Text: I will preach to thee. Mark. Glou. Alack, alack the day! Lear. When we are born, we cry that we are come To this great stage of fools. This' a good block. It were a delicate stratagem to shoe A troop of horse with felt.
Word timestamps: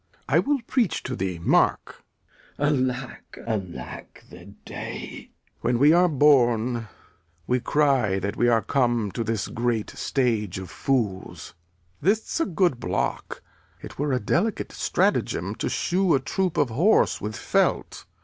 I 0.27 0.39
will 0.39 0.59
preach 0.65 1.03
to 1.03 1.15
thee. 1.15 1.37
Mark. 1.37 2.03
Glou. 2.57 2.89
Alack, 2.91 3.37
alack 3.45 4.23
the 4.31 4.45
day! 4.65 5.09
Lear. 5.13 5.29
When 5.59 5.77
we 5.77 5.93
are 5.93 6.07
born, 6.09 6.87
we 7.45 7.59
cry 7.59 8.17
that 8.17 8.35
we 8.35 8.47
are 8.47 8.63
come 8.63 9.11
To 9.11 9.23
this 9.23 9.47
great 9.47 9.91
stage 9.91 10.57
of 10.57 10.71
fools. 10.71 11.53
This' 12.01 12.39
a 12.39 12.47
good 12.47 12.79
block. 12.79 13.43
It 13.79 13.99
were 13.99 14.11
a 14.11 14.19
delicate 14.19 14.71
stratagem 14.71 15.53
to 15.57 15.69
shoe 15.69 16.15
A 16.15 16.19
troop 16.19 16.57
of 16.57 16.69
horse 16.71 17.21
with 17.21 17.35
felt. 17.35 18.05